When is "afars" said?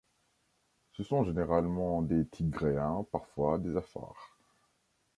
3.77-4.35